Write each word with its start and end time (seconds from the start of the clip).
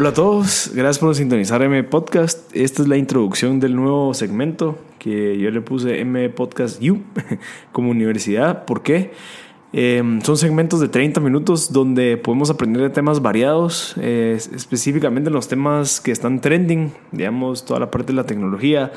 Hola 0.00 0.10
a 0.10 0.14
todos, 0.14 0.70
gracias 0.76 1.00
por 1.00 1.12
sintonizar 1.16 1.60
M 1.60 1.82
Podcast. 1.82 2.54
Esta 2.54 2.82
es 2.82 2.88
la 2.88 2.96
introducción 2.96 3.58
del 3.58 3.74
nuevo 3.74 4.14
segmento 4.14 4.78
que 5.00 5.36
yo 5.38 5.50
le 5.50 5.60
puse 5.60 5.98
M 5.98 6.28
Podcast 6.28 6.80
U 6.80 7.02
como 7.72 7.90
universidad. 7.90 8.64
¿Por 8.64 8.84
qué? 8.84 9.10
Em, 9.72 10.20
son 10.20 10.36
segmentos 10.36 10.78
de 10.78 10.86
30 10.86 11.18
minutos 11.18 11.72
donde 11.72 12.16
podemos 12.16 12.48
aprender 12.48 12.80
de 12.80 12.90
temas 12.90 13.20
variados, 13.22 13.96
eh, 14.00 14.38
específicamente 14.54 15.30
los 15.30 15.48
temas 15.48 16.00
que 16.00 16.12
están 16.12 16.40
trending, 16.40 16.92
digamos, 17.10 17.64
toda 17.64 17.80
la 17.80 17.90
parte 17.90 18.12
de 18.12 18.18
la 18.18 18.24
tecnología, 18.24 18.92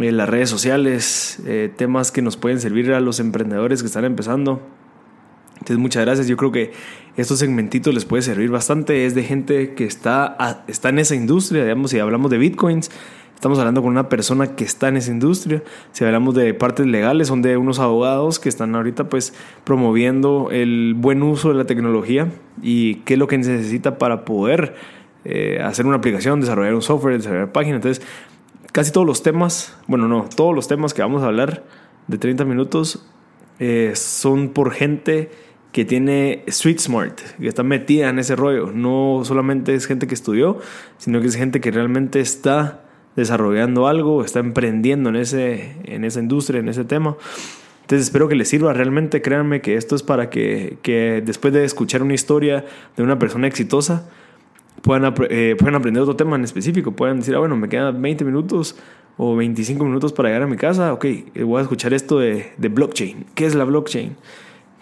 eh, 0.00 0.12
las 0.12 0.30
redes 0.30 0.48
sociales, 0.48 1.42
eh, 1.44 1.70
temas 1.76 2.10
que 2.10 2.22
nos 2.22 2.38
pueden 2.38 2.58
servir 2.58 2.94
a 2.94 3.00
los 3.00 3.20
emprendedores 3.20 3.82
que 3.82 3.86
están 3.86 4.06
empezando. 4.06 4.62
Entonces, 5.62 5.78
muchas 5.78 6.04
gracias. 6.04 6.26
Yo 6.26 6.36
creo 6.36 6.50
que 6.52 6.72
estos 7.16 7.38
segmentitos 7.38 7.94
les 7.94 8.04
puede 8.04 8.22
servir 8.22 8.50
bastante. 8.50 9.06
Es 9.06 9.14
de 9.14 9.22
gente 9.22 9.74
que 9.74 9.84
está, 9.84 10.64
está 10.66 10.88
en 10.88 10.98
esa 10.98 11.14
industria, 11.14 11.62
digamos, 11.62 11.92
si 11.92 11.98
hablamos 11.98 12.30
de 12.30 12.38
bitcoins 12.38 12.90
Estamos 13.42 13.58
hablando 13.58 13.82
con 13.82 13.90
una 13.90 14.08
persona 14.08 14.54
que 14.54 14.62
está 14.62 14.86
en 14.86 14.98
esa 14.98 15.10
industria. 15.10 15.64
Si 15.90 16.04
hablamos 16.04 16.36
de 16.36 16.54
partes 16.54 16.86
legales, 16.86 17.26
son 17.26 17.42
de 17.42 17.56
unos 17.56 17.80
abogados 17.80 18.38
que 18.38 18.48
están 18.48 18.72
ahorita 18.76 19.08
pues 19.08 19.34
promoviendo 19.64 20.50
el 20.52 20.94
buen 20.96 21.24
uso 21.24 21.48
de 21.48 21.56
la 21.56 21.64
tecnología 21.64 22.30
y 22.62 22.98
qué 22.98 23.14
es 23.14 23.18
lo 23.18 23.26
que 23.26 23.38
necesita 23.38 23.98
para 23.98 24.24
poder 24.24 24.76
eh, 25.24 25.60
hacer 25.60 25.86
una 25.86 25.96
aplicación, 25.96 26.38
desarrollar 26.40 26.72
un 26.72 26.82
software, 26.82 27.16
desarrollar 27.16 27.50
páginas. 27.50 27.78
Entonces, 27.78 28.06
casi 28.70 28.92
todos 28.92 29.08
los 29.08 29.24
temas, 29.24 29.76
bueno, 29.88 30.06
no, 30.06 30.28
todos 30.36 30.54
los 30.54 30.68
temas 30.68 30.94
que 30.94 31.02
vamos 31.02 31.24
a 31.24 31.26
hablar 31.26 31.64
de 32.06 32.18
30 32.18 32.44
minutos 32.44 33.04
eh, 33.58 33.90
son 33.96 34.50
por 34.50 34.70
gente 34.70 35.32
que 35.72 35.86
tiene 35.86 36.44
street 36.46 36.78
smart, 36.78 37.18
que 37.40 37.48
está 37.48 37.62
metida 37.62 38.10
en 38.10 38.18
ese 38.18 38.36
rollo. 38.36 38.70
No 38.72 39.22
solamente 39.24 39.74
es 39.74 39.86
gente 39.86 40.06
que 40.06 40.14
estudió, 40.14 40.58
sino 40.98 41.20
que 41.20 41.26
es 41.26 41.36
gente 41.36 41.60
que 41.60 41.70
realmente 41.70 42.20
está 42.20 42.84
desarrollando 43.16 43.86
algo, 43.86 44.24
está 44.24 44.40
emprendiendo 44.40 45.08
en, 45.08 45.16
ese, 45.16 45.76
en 45.84 46.04
esa 46.04 46.20
industria, 46.20 46.60
en 46.60 46.68
ese 46.68 46.84
tema. 46.84 47.16
Entonces 47.82 48.06
espero 48.06 48.28
que 48.28 48.34
les 48.34 48.48
sirva. 48.48 48.74
Realmente 48.74 49.22
créanme 49.22 49.62
que 49.62 49.76
esto 49.76 49.96
es 49.96 50.02
para 50.02 50.28
que, 50.30 50.78
que 50.82 51.22
después 51.24 51.54
de 51.54 51.64
escuchar 51.64 52.02
una 52.02 52.14
historia 52.14 52.64
de 52.96 53.02
una 53.02 53.18
persona 53.18 53.46
exitosa, 53.46 54.08
puedan, 54.82 55.14
eh, 55.30 55.56
puedan 55.58 55.74
aprender 55.74 56.02
otro 56.02 56.16
tema 56.16 56.36
en 56.36 56.44
específico. 56.44 56.92
Puedan 56.92 57.18
decir, 57.20 57.34
ah, 57.34 57.38
bueno, 57.38 57.56
me 57.56 57.70
quedan 57.70 58.00
20 58.00 58.24
minutos 58.26 58.76
o 59.16 59.36
25 59.36 59.84
minutos 59.84 60.12
para 60.12 60.28
llegar 60.28 60.42
a 60.42 60.46
mi 60.46 60.56
casa. 60.56 60.92
Ok, 60.92 61.04
eh, 61.04 61.42
voy 61.44 61.60
a 61.60 61.62
escuchar 61.62 61.94
esto 61.94 62.18
de, 62.18 62.52
de 62.58 62.68
blockchain. 62.68 63.26
¿Qué 63.34 63.46
es 63.46 63.54
la 63.54 63.64
blockchain? 63.64 64.16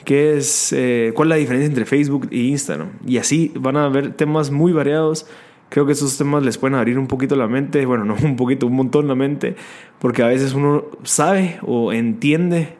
¿Qué 0.04 0.36
es, 0.36 0.72
eh, 0.72 1.12
¿Cuál 1.14 1.28
es 1.28 1.30
la 1.30 1.36
diferencia 1.36 1.66
entre 1.66 1.84
Facebook 1.84 2.28
e 2.30 2.38
Instagram? 2.38 2.90
Y 3.06 3.18
así 3.18 3.52
van 3.54 3.76
a 3.76 3.86
haber 3.86 4.12
temas 4.14 4.50
muy 4.50 4.72
variados 4.72 5.26
creo 5.70 5.86
que 5.86 5.92
esos 5.92 6.18
temas 6.18 6.42
les 6.42 6.58
pueden 6.58 6.74
abrir 6.74 6.98
un 6.98 7.06
poquito 7.06 7.36
la 7.36 7.48
mente, 7.48 7.86
bueno, 7.86 8.04
no 8.04 8.16
un 8.22 8.36
poquito, 8.36 8.66
un 8.66 8.74
montón 8.74 9.08
la 9.08 9.14
mente, 9.14 9.56
porque 9.98 10.22
a 10.22 10.26
veces 10.26 10.52
uno 10.52 10.84
sabe 11.04 11.58
o 11.62 11.94
entiende 11.94 12.74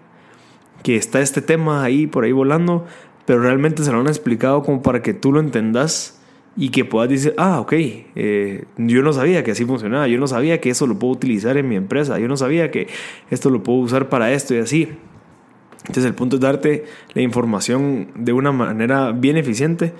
que 0.83 0.97
está 0.97 1.21
este 1.21 1.41
tema 1.41 1.83
ahí 1.83 2.07
por 2.07 2.25
ahí 2.25 2.33
volando, 2.33 2.85
pero 3.25 3.41
realmente 3.41 3.83
se 3.85 3.93
lo 3.93 4.01
han 4.01 4.09
explicado 4.09 4.63
como 4.63 4.83
para 4.83 5.03
que 5.03 5.15
tú 5.15 5.33
lo 5.33 5.41
entendas 5.41 6.21
y 6.57 6.71
que 6.71 6.85
puedas 6.85 7.09
decir, 7.09 7.35
ah, 7.37 7.61
ok, 7.61 7.73
eh, 7.73 8.65
yo 8.77 9.03
no 9.03 9.13
sabía 9.13 9.45
que 9.45 9.53
así 9.53 9.65
funcionaba, 9.65 10.09
yo 10.09 10.19
no 10.19 10.27
sabía 10.27 10.61
que 10.61 10.71
eso 10.71 10.87
lo 10.87 10.99
puedo 10.99 11.13
utilizar 11.13 11.57
en 11.57 11.69
mi 11.69 11.77
empresa, 11.77 12.19
yo 12.19 12.29
no 12.29 12.37
sabía 12.37 12.71
que 12.71 12.89
esto 13.31 13.51
lo 13.51 13.63
puedo 13.63 13.79
usar 13.79 14.09
para 14.09 14.33
esto 14.33 14.55
y 14.55 14.59
así. 14.59 14.89
Entonces 15.81 16.05
el 16.05 16.15
punto 16.15 16.37
es 16.37 16.43
darte 16.43 16.85
la 17.15 17.23
información 17.23 18.09
de 18.15 18.33
una 18.33 18.53
manera 18.53 19.13
bien 19.13 19.37
eficiente 19.37 19.95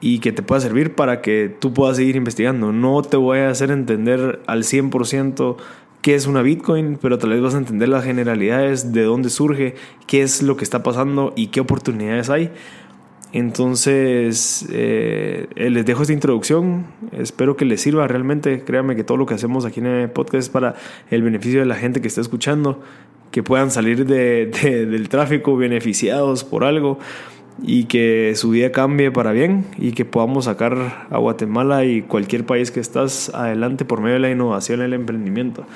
y 0.00 0.18
que 0.20 0.32
te 0.32 0.42
pueda 0.42 0.60
servir 0.60 0.94
para 0.94 1.20
que 1.20 1.54
tú 1.58 1.72
puedas 1.72 1.96
seguir 1.96 2.16
investigando. 2.16 2.72
No 2.72 3.02
te 3.02 3.16
voy 3.16 3.38
a 3.38 3.50
hacer 3.50 3.70
entender 3.70 4.40
al 4.46 4.62
100% 4.62 5.56
qué 6.02 6.14
es 6.14 6.26
una 6.26 6.42
Bitcoin, 6.42 6.98
pero 7.00 7.18
tal 7.18 7.30
vez 7.30 7.40
vas 7.40 7.54
a 7.54 7.58
entender 7.58 7.88
las 7.88 8.04
generalidades, 8.04 8.92
de 8.92 9.02
dónde 9.02 9.30
surge, 9.30 9.74
qué 10.06 10.22
es 10.22 10.42
lo 10.42 10.56
que 10.56 10.64
está 10.64 10.82
pasando 10.82 11.32
y 11.34 11.48
qué 11.48 11.60
oportunidades 11.60 12.30
hay. 12.30 12.52
Entonces, 13.32 14.66
eh, 14.70 15.48
les 15.56 15.84
dejo 15.84 16.02
esta 16.02 16.14
introducción. 16.14 16.86
Espero 17.12 17.56
que 17.56 17.64
les 17.64 17.80
sirva 17.80 18.06
realmente. 18.06 18.62
Créanme 18.62 18.96
que 18.96 19.04
todo 19.04 19.18
lo 19.18 19.26
que 19.26 19.34
hacemos 19.34 19.64
aquí 19.64 19.80
en 19.80 19.86
el 19.86 20.10
podcast 20.10 20.44
es 20.44 20.48
para 20.48 20.74
el 21.10 21.22
beneficio 21.22 21.60
de 21.60 21.66
la 21.66 21.74
gente 21.74 22.00
que 22.00 22.08
está 22.08 22.20
escuchando, 22.20 22.80
que 23.30 23.42
puedan 23.42 23.70
salir 23.70 24.06
de, 24.06 24.46
del 24.46 25.08
tráfico 25.08 25.56
beneficiados 25.56 26.44
por 26.44 26.64
algo 26.64 26.98
y 27.62 27.84
que 27.84 28.34
su 28.36 28.50
vida 28.50 28.70
cambie 28.70 29.10
para 29.10 29.32
bien 29.32 29.64
y 29.78 29.92
que 29.92 30.04
podamos 30.04 30.44
sacar 30.44 31.06
a 31.10 31.18
Guatemala 31.18 31.84
y 31.84 32.02
cualquier 32.02 32.44
país 32.44 32.70
que 32.70 32.80
estás 32.80 33.30
adelante 33.34 33.84
por 33.84 34.00
medio 34.00 34.14
de 34.14 34.20
la 34.20 34.30
innovación 34.30 34.80
y 34.80 34.84
el 34.84 34.92
emprendimiento. 34.92 35.66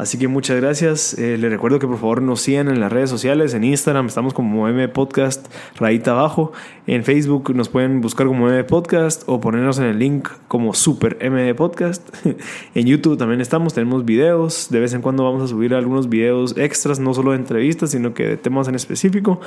Así 0.00 0.16
que 0.16 0.28
muchas 0.28 0.58
gracias. 0.58 1.12
Eh, 1.18 1.36
les 1.36 1.50
recuerdo 1.50 1.78
que 1.78 1.86
por 1.86 1.98
favor 1.98 2.22
nos 2.22 2.40
sigan 2.40 2.68
en 2.68 2.80
las 2.80 2.90
redes 2.90 3.10
sociales. 3.10 3.52
En 3.52 3.64
Instagram 3.64 4.06
estamos 4.06 4.32
como 4.32 4.66
M 4.66 4.88
Podcast, 4.88 5.46
rayita 5.76 6.12
abajo. 6.12 6.52
En 6.86 7.04
Facebook 7.04 7.54
nos 7.54 7.68
pueden 7.68 8.00
buscar 8.00 8.26
como 8.26 8.48
M 8.48 8.64
Podcast 8.64 9.24
o 9.26 9.42
ponernos 9.42 9.78
en 9.78 9.84
el 9.84 9.98
link 9.98 10.30
como 10.48 10.72
Super 10.72 11.18
M 11.20 11.54
Podcast. 11.54 12.08
en 12.74 12.86
YouTube 12.86 13.18
también 13.18 13.42
estamos, 13.42 13.74
tenemos 13.74 14.06
videos. 14.06 14.68
De 14.70 14.80
vez 14.80 14.94
en 14.94 15.02
cuando 15.02 15.22
vamos 15.22 15.42
a 15.42 15.48
subir 15.48 15.74
algunos 15.74 16.08
videos 16.08 16.56
extras, 16.56 16.98
no 16.98 17.12
solo 17.12 17.32
de 17.32 17.36
entrevistas, 17.36 17.90
sino 17.90 18.14
que 18.14 18.26
de 18.26 18.36
temas 18.38 18.68
en 18.68 18.76
específico. 18.76 19.42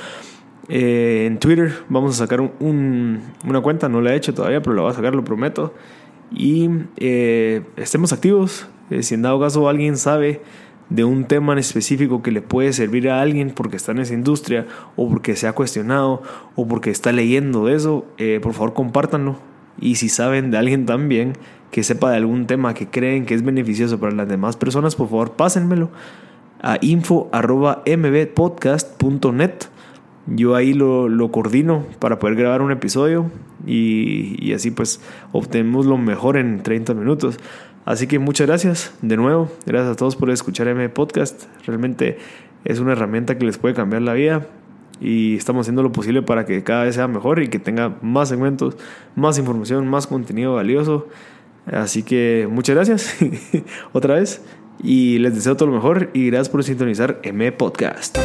Eh, 0.68 1.24
en 1.26 1.40
Twitter 1.40 1.72
vamos 1.88 2.14
a 2.14 2.18
sacar 2.18 2.40
una 2.60 3.60
cuenta, 3.60 3.88
no 3.88 4.00
la 4.00 4.14
he 4.14 4.16
hecho 4.16 4.32
todavía, 4.32 4.62
pero 4.62 4.76
la 4.76 4.82
voy 4.82 4.92
a 4.92 4.94
sacar, 4.94 5.16
lo 5.16 5.24
prometo. 5.24 5.74
Y 6.30 6.70
eh, 6.96 7.62
estemos 7.76 8.12
activos. 8.12 8.68
Eh, 8.90 9.02
si 9.02 9.14
en 9.14 9.22
dado 9.22 9.40
caso 9.40 9.68
alguien 9.68 9.96
sabe 9.96 10.42
de 10.90 11.04
un 11.04 11.24
tema 11.24 11.54
en 11.54 11.58
específico 11.58 12.22
que 12.22 12.30
le 12.30 12.42
puede 12.42 12.72
servir 12.72 13.08
a 13.08 13.22
alguien 13.22 13.50
porque 13.50 13.76
está 13.76 13.92
en 13.92 14.00
esa 14.00 14.14
industria 14.14 14.66
o 14.96 15.08
porque 15.08 15.36
se 15.36 15.48
ha 15.48 15.54
cuestionado 15.54 16.22
o 16.56 16.68
porque 16.68 16.90
está 16.90 17.10
leyendo 17.10 17.68
eso, 17.68 18.04
por 18.42 18.52
favor 18.52 18.74
compártanlo. 18.74 19.38
Y 19.80 19.94
si 19.96 20.10
saben 20.10 20.50
de 20.50 20.58
alguien 20.58 20.84
también 20.84 21.32
que 21.70 21.82
sepa 21.82 22.10
de 22.10 22.18
algún 22.18 22.46
tema 22.46 22.74
que 22.74 22.88
creen 22.88 23.24
que 23.26 23.34
es 23.34 23.42
beneficioso 23.42 23.98
para 23.98 24.12
las 24.12 24.28
demás 24.28 24.56
personas, 24.56 24.94
por 24.94 25.08
favor 25.08 25.32
pásenmelo 25.32 25.90
a 26.62 26.78
info.mbpodcast.net 26.80 29.68
yo 30.26 30.54
ahí 30.54 30.72
lo, 30.72 31.08
lo, 31.08 31.30
coordino 31.30 31.84
para 31.98 32.18
poder 32.18 32.36
grabar 32.36 32.62
un 32.62 32.70
episodio 32.70 33.30
y, 33.66 34.36
y, 34.38 34.54
así 34.54 34.70
pues 34.70 35.02
obtenemos 35.32 35.84
lo 35.84 35.98
mejor 35.98 36.38
en 36.38 36.62
30 36.62 36.94
minutos. 36.94 37.38
Así 37.84 38.06
que 38.06 38.18
muchas 38.18 38.46
gracias 38.46 38.94
de 39.02 39.16
nuevo, 39.16 39.50
gracias 39.66 39.92
a 39.92 39.96
todos 39.96 40.16
por 40.16 40.30
escuchar 40.30 40.68
M 40.68 40.88
Podcast. 40.88 41.44
Realmente 41.66 42.18
es 42.64 42.80
una 42.80 42.92
herramienta 42.92 43.36
que 43.36 43.44
les 43.44 43.58
puede 43.58 43.74
cambiar 43.74 44.02
la 44.02 44.14
vida 44.14 44.46
y 45.00 45.36
estamos 45.36 45.64
haciendo 45.64 45.82
lo 45.82 45.92
posible 45.92 46.22
para 46.22 46.46
que 46.46 46.62
cada 46.62 46.84
vez 46.84 46.94
sea 46.94 47.08
mejor 47.08 47.42
y 47.42 47.48
que 47.48 47.58
tenga 47.58 47.96
más 48.00 48.30
segmentos, 48.30 48.76
más 49.16 49.38
información, 49.38 49.86
más 49.86 50.06
contenido 50.06 50.54
valioso. 50.54 51.08
Así 51.66 52.02
que 52.02 52.48
muchas 52.50 52.74
gracias 52.76 53.16
otra 53.92 54.14
vez 54.14 54.42
y 54.82 55.18
les 55.18 55.34
deseo 55.34 55.56
todo 55.56 55.68
lo 55.68 55.74
mejor 55.74 56.10
y 56.14 56.28
gracias 56.28 56.48
por 56.48 56.64
sintonizar 56.64 57.20
M 57.22 57.52
Podcast. 57.52 58.18